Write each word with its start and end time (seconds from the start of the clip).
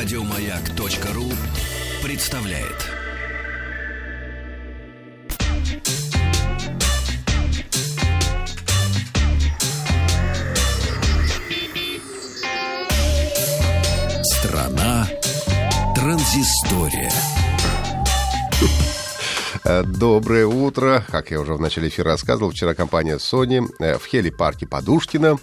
Радиомаяк.ру 0.00 1.24
представляет. 2.04 2.86
Страна 14.22 15.08
транзистория. 15.96 17.10
Доброе 19.98 20.46
утро. 20.46 21.04
Как 21.10 21.32
я 21.32 21.40
уже 21.40 21.54
в 21.54 21.60
начале 21.60 21.88
эфира 21.88 22.12
рассказывал, 22.12 22.52
вчера 22.52 22.74
компания 22.74 23.16
Sony 23.16 23.66
э, 23.80 23.98
в 23.98 24.06
хели-парке 24.06 24.68
Подушкина 24.68 25.38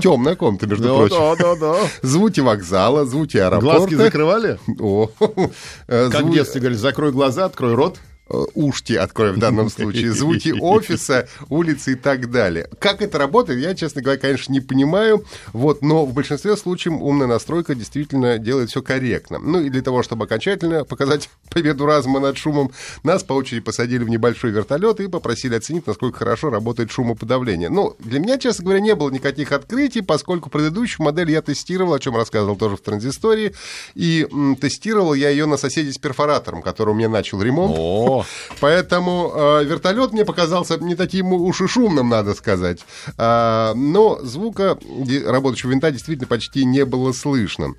Темная 0.00 0.36
комната, 0.36 0.66
между 0.66 0.94
прочим. 1.08 1.88
Звуки 2.02 2.40
вокзала, 2.40 3.04
звуки 3.06 3.36
аэропорта. 3.36 3.78
Глазки 3.78 3.94
закрывали? 3.94 4.58
О, 4.80 5.10
э, 5.88 6.10
Как 6.10 6.22
в 6.24 6.32
детстве 6.32 6.60
говорили, 6.60 6.78
закрой 6.78 7.12
глаза, 7.12 7.46
открой 7.46 7.74
рот. 7.74 7.98
Э, 8.28 8.44
ушки 8.54 8.92
открой 8.94 9.32
в 9.32 9.38
данном 9.38 9.70
случае, 9.70 10.12
звуки 10.12 10.52
офиса, 10.58 11.28
улицы 11.48 11.92
и 11.92 11.94
так 11.94 12.30
далее. 12.30 12.68
Как 12.78 13.02
это 13.02 13.18
работает, 13.18 13.60
я, 13.60 13.74
честно 13.74 14.02
говоря, 14.02 14.20
конечно, 14.20 14.52
не 14.52 14.60
понимаю, 14.60 15.24
вот, 15.52 15.82
но 15.82 16.04
в 16.06 16.12
большинстве 16.12 16.56
случаев 16.56 16.94
умная 17.00 17.26
настройка 17.26 17.74
действительно 17.74 18.38
делает 18.38 18.70
все 18.70 18.82
корректно. 18.82 19.38
Ну 19.38 19.60
и 19.60 19.70
для 19.70 19.82
того, 19.82 20.02
чтобы 20.02 20.24
окончательно 20.24 20.84
показать 20.84 21.30
победу 21.50 21.86
разума 21.86 22.20
над 22.20 22.36
шумом, 22.36 22.72
нас 23.02 23.22
по 23.22 23.32
очереди 23.34 23.62
посадили 23.62 24.04
в 24.04 24.08
небольшой 24.08 24.50
вертолет 24.50 25.00
и 25.00 25.08
попросили 25.08 25.54
оценить, 25.54 25.86
насколько 25.86 26.18
хорошо 26.18 26.50
работает 26.50 26.90
шумоподавление. 26.90 27.68
Ну, 27.68 27.96
для 27.98 28.20
меня, 28.20 28.38
честно 28.38 28.64
говоря, 28.64 28.80
не 28.80 28.94
было 28.94 29.10
никаких 29.10 29.52
открытий, 29.52 30.00
поскольку 30.00 30.50
предыдущую 30.50 31.04
модель 31.04 31.30
я 31.30 31.42
тестировал, 31.42 31.94
о 31.94 32.00
чем 32.00 32.16
рассказывал 32.16 32.56
тоже 32.56 32.76
в 32.76 32.80
транзистории, 32.80 33.54
и 33.94 34.26
м, 34.30 34.56
тестировал 34.56 35.14
я 35.14 35.30
ее 35.30 35.46
на 35.46 35.56
соседе 35.56 35.92
с 35.92 35.98
перфоратором, 35.98 36.62
который 36.62 36.90
у 36.90 36.94
меня 36.94 37.08
начал 37.08 37.40
ремонт. 37.42 37.76
О, 38.20 38.26
Поэтому 38.60 39.32
э, 39.34 39.64
вертолет 39.64 40.12
мне 40.12 40.24
показался 40.24 40.78
не 40.78 40.94
таким 40.94 41.32
уж 41.32 41.60
и 41.60 41.66
шумным, 41.66 42.08
надо 42.08 42.34
сказать. 42.34 42.80
А, 43.16 43.74
но 43.74 44.18
звука 44.22 44.78
работающего 45.26 45.70
винта 45.70 45.90
действительно 45.90 46.26
почти 46.26 46.64
не 46.64 46.84
было 46.84 47.12
слышно. 47.12 47.74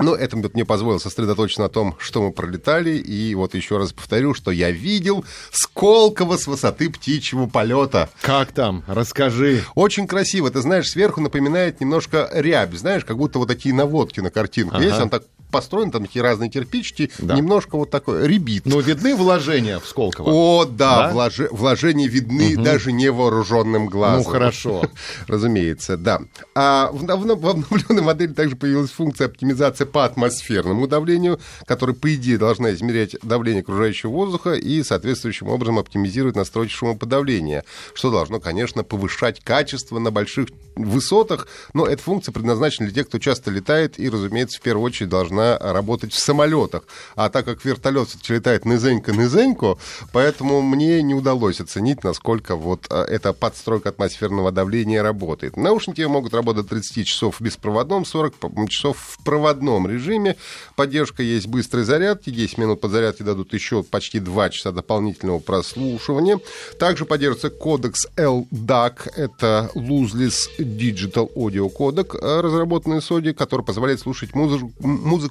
Но 0.00 0.14
это 0.14 0.36
мне 0.36 0.64
позволило 0.64 0.98
сосредоточиться 0.98 1.62
на 1.62 1.68
том, 1.68 1.94
что 1.98 2.22
мы 2.22 2.32
пролетали. 2.32 2.96
И 2.96 3.34
вот 3.34 3.54
еще 3.54 3.76
раз 3.76 3.92
повторю, 3.92 4.34
что 4.34 4.50
я 4.50 4.70
видел 4.70 5.24
Сколково 5.52 6.36
с 6.36 6.46
высоты 6.46 6.90
птичьего 6.90 7.46
полета. 7.46 8.08
как 8.22 8.52
там? 8.52 8.82
Расскажи. 8.86 9.62
Очень 9.74 10.06
красиво. 10.06 10.50
Ты 10.50 10.60
знаешь, 10.62 10.88
сверху 10.88 11.20
напоминает 11.20 11.80
немножко 11.80 12.30
рябь. 12.32 12.74
Знаешь, 12.74 13.04
как 13.04 13.16
будто 13.18 13.38
вот 13.38 13.48
такие 13.48 13.74
наводки 13.74 14.20
на 14.20 14.30
картинку. 14.30 14.76
Ага. 14.76 14.84
Есть 14.84 15.00
он 15.00 15.10
так 15.10 15.24
построен, 15.50 15.90
там 15.90 16.06
такие 16.06 16.22
разные 16.22 16.50
кирпичики, 16.50 17.10
Да. 17.18 17.34
немножко 17.34 17.76
вот 17.76 17.90
такой 17.90 18.26
ребит. 18.26 18.62
Ну, 18.66 18.80
видны 18.80 19.14
вложения 19.14 19.78
в 19.78 19.86
Сколково? 19.86 20.30
О, 20.30 20.64
да, 20.64 21.08
Да? 21.08 21.12
вложе- 21.12 21.48
вложения 21.50 22.08
видны 22.08 22.56
даже 22.56 22.92
невооруженным 22.92 23.86
глазом. 23.86 24.24
Ну, 24.24 24.30
хорошо. 24.30 24.82
Разумеется, 25.26 25.96
да. 25.96 26.20
А 26.54 26.90
в, 26.92 27.02
в- 27.04 27.40
в 27.40 27.46
обновленной 27.48 28.02
модели 28.02 28.32
также 28.32 28.56
появилась 28.56 28.90
функция 28.90 29.26
оптимизации 29.26 29.84
по 29.84 30.04
атмосферному 30.04 30.86
давлению, 30.86 31.40
которая, 31.66 31.96
по 31.96 32.14
идее, 32.14 32.38
должна 32.38 32.72
измерять 32.72 33.16
давление 33.22 33.62
окружающего 33.62 34.10
воздуха 34.10 34.54
и 34.54 34.82
соответствующим 34.82 35.48
образом 35.48 35.78
оптимизировать 35.78 36.36
настройки 36.36 36.72
шумоподавления, 36.72 37.64
что 37.94 38.10
должно, 38.10 38.40
конечно, 38.40 38.84
повышать 38.84 39.40
качество 39.40 39.98
на 39.98 40.10
больших 40.10 40.48
высотах, 40.76 41.48
но 41.74 41.86
эта 41.86 42.02
функция 42.02 42.32
предназначена 42.32 42.86
для 42.86 42.94
тех, 43.02 43.08
кто 43.08 43.18
часто 43.18 43.50
летает 43.50 43.98
и, 43.98 44.08
разумеется, 44.08 44.58
в 44.58 44.62
первую 44.62 44.84
очередь 44.86 45.10
должна 45.10 45.39
работать 45.60 46.12
в 46.12 46.18
самолетах. 46.18 46.82
А 47.16 47.28
так 47.28 47.44
как 47.44 47.64
вертолет 47.64 48.08
все-таки 48.08 48.34
летает 48.34 48.64
низенько-низенько, 48.64 49.76
поэтому 50.12 50.60
мне 50.62 51.02
не 51.02 51.14
удалось 51.14 51.60
оценить, 51.60 52.04
насколько 52.04 52.56
вот 52.56 52.86
а, 52.90 53.04
эта 53.04 53.32
подстройка 53.32 53.88
атмосферного 53.90 54.52
давления 54.52 55.02
работает. 55.02 55.56
Наушники 55.56 56.02
могут 56.02 56.34
работать 56.34 56.64
до 56.64 56.68
30 56.70 57.06
часов 57.06 57.36
в 57.38 57.42
беспроводном, 57.42 58.04
40 58.04 58.34
п- 58.34 58.68
часов 58.68 58.96
в 58.98 59.24
проводном 59.24 59.86
режиме. 59.88 60.36
Поддержка 60.76 61.22
есть 61.22 61.46
быстрой 61.46 61.84
зарядки, 61.84 62.30
10 62.30 62.58
минут 62.58 62.80
подзарядки 62.80 63.22
дадут 63.22 63.52
еще 63.54 63.82
почти 63.82 64.20
2 64.20 64.50
часа 64.50 64.72
дополнительного 64.72 65.38
прослушивания. 65.38 66.40
Также 66.78 67.04
поддерживается 67.04 67.50
кодекс 67.50 68.06
LDAC, 68.16 69.12
это 69.16 69.70
Lossless 69.74 70.48
Digital 70.58 71.32
Audio 71.34 71.68
кодек, 71.70 72.14
э, 72.14 72.40
разработанный 72.40 72.98
Sony, 72.98 73.32
который 73.32 73.64
позволяет 73.64 74.00
слушать 74.00 74.34
музыку 74.34 74.72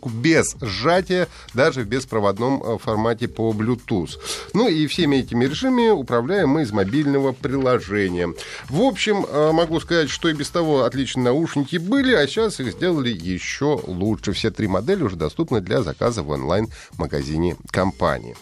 без 0.07 0.55
сжатия, 0.61 1.27
даже 1.53 1.81
в 1.81 1.87
беспроводном 1.87 2.61
э, 2.63 2.77
формате 2.77 3.27
по 3.27 3.51
Bluetooth. 3.51 4.17
Ну 4.53 4.67
и 4.67 4.87
всеми 4.87 5.17
этими 5.17 5.45
режимами 5.45 5.89
управляем 5.89 6.49
мы 6.49 6.63
из 6.63 6.71
мобильного 6.71 7.31
приложения. 7.31 8.33
В 8.69 8.81
общем, 8.81 9.25
э, 9.27 9.51
могу 9.51 9.79
сказать, 9.79 10.09
что 10.09 10.29
и 10.29 10.33
без 10.33 10.49
того 10.49 10.83
отличные 10.83 11.25
наушники 11.25 11.77
были, 11.77 12.13
а 12.13 12.27
сейчас 12.27 12.59
их 12.59 12.71
сделали 12.71 13.09
еще 13.09 13.79
лучше. 13.85 14.33
Все 14.33 14.51
три 14.51 14.67
модели 14.67 15.03
уже 15.03 15.15
доступны 15.15 15.61
для 15.61 15.81
заказа 15.81 16.23
в 16.23 16.29
онлайн-магазине 16.29 17.57
компании. 17.71 18.35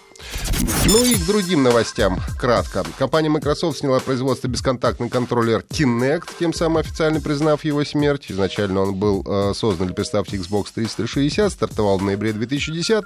Ну 0.90 1.04
и 1.04 1.16
к 1.16 1.26
другим 1.26 1.64
новостям 1.64 2.18
кратко. 2.40 2.84
Компания 2.98 3.30
Microsoft 3.30 3.80
сняла 3.80 4.00
производство 4.00 4.48
бесконтактный 4.48 5.10
контроллер 5.10 5.64
Kinect, 5.70 6.30
тем 6.40 6.54
самым 6.54 6.78
официально 6.78 7.20
признав 7.20 7.64
его 7.66 7.84
смерть. 7.84 8.26
Изначально 8.32 8.82
он 8.82 8.96
был 8.96 9.24
э, 9.28 9.54
создан 9.54 9.88
для 9.88 9.96
приставки 9.96 10.36
Xbox 10.36 10.68
360, 10.74 11.52
стартовал 11.52 11.98
в 11.98 12.04
ноябре 12.04 12.32
2010 12.34 13.04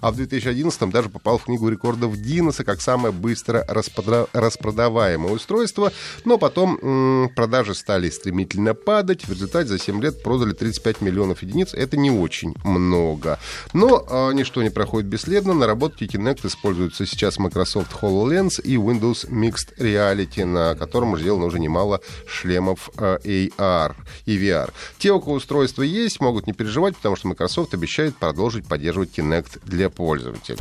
а 0.00 0.10
в 0.10 0.16
2011 0.16 0.90
даже 0.90 1.08
попал 1.08 1.38
в 1.38 1.44
книгу 1.44 1.68
рекордов 1.68 2.16
Гиннесса 2.16 2.64
как 2.64 2.80
самое 2.80 3.12
быстро 3.14 3.64
распрода- 3.68 4.28
распродаваемое 4.32 5.32
устройство. 5.32 5.92
Но 6.24 6.36
потом 6.36 6.78
м- 6.82 7.28
продажи 7.34 7.74
стали 7.74 8.10
стремительно 8.10 8.74
падать. 8.74 9.24
В 9.26 9.30
результате 9.32 9.68
за 9.68 9.78
7 9.78 10.02
лет 10.02 10.22
продали 10.22 10.52
35 10.52 11.00
миллионов 11.00 11.42
единиц. 11.42 11.74
Это 11.74 11.96
не 11.96 12.10
очень 12.10 12.54
много. 12.64 13.38
Но 13.72 14.04
э, 14.08 14.32
ничто 14.34 14.62
не 14.62 14.70
проходит 14.70 15.08
бесследно. 15.08 15.54
Наработки 15.54 16.04
Kinect 16.04 16.42
используются 16.90 17.06
сейчас 17.06 17.38
Microsoft 17.38 17.92
HoloLens 18.02 18.60
и 18.62 18.76
Windows 18.76 19.28
Mixed 19.28 19.76
Reality, 19.78 20.44
на 20.44 20.74
котором 20.74 21.16
сделано 21.18 21.46
уже 21.46 21.58
немало 21.58 22.00
шлемов 22.26 22.90
э, 22.98 23.18
AR 23.24 23.94
и 24.26 24.38
VR. 24.38 24.72
Те, 24.98 25.12
у 25.12 25.20
кого 25.20 25.34
устройство 25.34 25.82
есть, 25.82 26.20
могут 26.20 26.46
не 26.46 26.52
переживать, 26.52 26.96
потому 26.96 27.16
что 27.16 27.28
Microsoft 27.28 27.74
обещает 27.74 28.16
продолжить 28.16 28.66
поддерживать 28.66 29.16
Kinect 29.16 29.60
для 29.64 29.88
пользователей. 29.88 30.58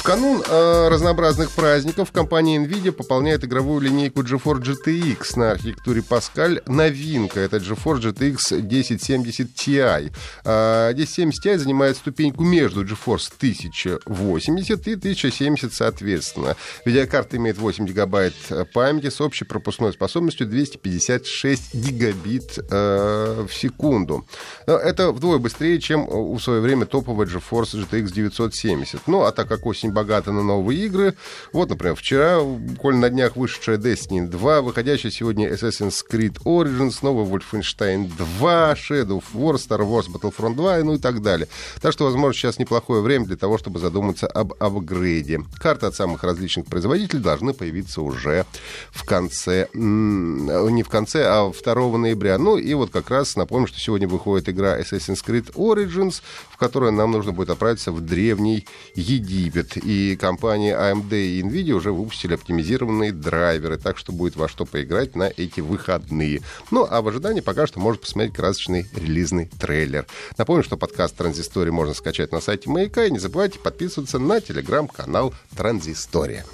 В 0.00 0.02
канун 0.02 0.42
э, 0.42 0.88
разнообразных 0.88 1.50
праздников 1.50 2.10
компания 2.10 2.56
NVIDIA 2.56 2.90
пополняет 2.90 3.44
игровую 3.44 3.82
линейку 3.82 4.22
GeForce 4.22 4.62
GTX 4.62 5.38
на 5.38 5.50
архитектуре 5.50 6.00
Pascal. 6.00 6.62
Новинка— 6.66 7.38
это 7.40 7.58
GeForce 7.58 8.10
GTX 8.10 8.60
1070 8.60 9.54
Ti. 9.54 10.10
Э, 10.46 10.88
1070 10.92 11.44
Ti 11.44 11.58
занимает 11.58 11.98
ступеньку 11.98 12.44
между 12.44 12.82
GeForce 12.82 13.30
1080 13.36 14.88
и 14.88 14.94
1070 14.94 15.74
соответственно. 15.74 16.56
Видеокарта 16.86 17.36
имеет 17.36 17.58
8 17.58 17.84
гигабайт 17.84 18.32
памяти 18.72 19.10
с 19.10 19.20
общей 19.20 19.44
пропускной 19.44 19.92
способностью 19.92 20.46
256 20.46 21.74
гигабит 21.74 22.58
э, 22.70 23.46
в 23.46 23.52
секунду. 23.52 24.26
Но 24.66 24.78
Это 24.78 25.12
вдвое 25.12 25.36
быстрее, 25.36 25.78
чем 25.78 26.06
в 26.06 26.40
свое 26.40 26.62
время 26.62 26.86
топовая 26.86 27.26
GeForce 27.26 27.86
GTX 27.86 28.12
970. 28.14 29.06
Ну, 29.06 29.24
а 29.24 29.32
так 29.32 29.46
как 29.46 29.66
осень 29.66 29.89
богата 29.90 30.32
на 30.32 30.42
новые 30.42 30.86
игры, 30.86 31.14
вот, 31.52 31.68
например, 31.68 31.94
вчера, 31.96 32.40
буквально 32.40 33.00
на 33.02 33.10
днях 33.10 33.36
вышедшая 33.36 33.78
Destiny 33.78 34.26
2, 34.26 34.62
выходящая 34.62 35.12
сегодня 35.12 35.50
Assassin's 35.52 36.00
Creed 36.08 36.42
Origins, 36.44 36.98
новый 37.02 37.26
Wolfenstein 37.26 38.10
2, 38.16 38.72
Shadow 38.74 39.20
of 39.20 39.24
War, 39.34 39.54
Star 39.54 39.80
Wars 39.80 40.06
Battlefront 40.08 40.54
2, 40.54 40.84
ну 40.84 40.94
и 40.94 40.98
так 40.98 41.22
далее. 41.22 41.48
Так 41.80 41.92
что, 41.92 42.04
возможно, 42.04 42.34
сейчас 42.34 42.58
неплохое 42.58 43.02
время 43.02 43.26
для 43.26 43.36
того, 43.36 43.58
чтобы 43.58 43.78
задуматься 43.78 44.26
об 44.26 44.54
апгрейде. 44.58 45.40
Карты 45.58 45.86
от 45.86 45.94
самых 45.94 46.22
различных 46.24 46.66
производителей 46.66 47.22
должны 47.22 47.52
появиться 47.52 48.02
уже 48.02 48.44
в 48.90 49.04
конце, 49.04 49.68
не 49.74 50.82
в 50.82 50.88
конце, 50.88 51.24
а 51.26 51.50
2 51.50 51.98
ноября. 51.98 52.38
Ну 52.38 52.56
и 52.56 52.74
вот 52.74 52.90
как 52.90 53.10
раз 53.10 53.36
напомню, 53.36 53.66
что 53.66 53.78
сегодня 53.78 54.08
выходит 54.08 54.48
игра 54.48 54.78
Assassin's 54.80 55.24
Creed 55.26 55.52
Origins, 55.54 56.22
в 56.50 56.56
которой 56.56 56.92
нам 56.92 57.10
нужно 57.10 57.32
будет 57.32 57.50
отправиться 57.50 57.92
в 57.92 58.00
древний 58.00 58.66
Египет. 58.94 59.76
И 59.82 60.16
компании 60.16 60.74
AMD 60.74 61.12
и 61.12 61.42
NVIDIA 61.42 61.72
уже 61.72 61.92
выпустили 61.92 62.34
оптимизированные 62.34 63.12
драйверы, 63.12 63.78
так 63.78 63.98
что 63.98 64.12
будет 64.12 64.36
во 64.36 64.48
что 64.48 64.64
поиграть 64.64 65.16
на 65.16 65.24
эти 65.24 65.60
выходные. 65.60 66.42
Ну, 66.70 66.86
а 66.88 67.02
в 67.02 67.08
ожидании 67.08 67.40
пока 67.40 67.66
что 67.66 67.80
можно 67.80 68.00
посмотреть 68.00 68.34
красочный 68.34 68.86
релизный 68.94 69.50
трейлер. 69.58 70.06
Напомню, 70.38 70.62
что 70.62 70.76
подкаст 70.76 71.16
«Транзистория» 71.16 71.72
можно 71.72 71.94
скачать 71.94 72.32
на 72.32 72.40
сайте 72.40 72.70
Маяка, 72.70 73.04
и 73.04 73.10
не 73.10 73.18
забывайте 73.18 73.58
подписываться 73.58 74.18
на 74.18 74.40
телеграм-канал 74.40 75.34
«Транзистория». 75.56 76.44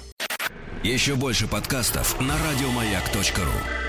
Еще 0.83 1.15
больше 1.15 1.47
подкастов 1.47 2.19
на 2.21 2.35
радиомаяк.ру. 2.37 3.86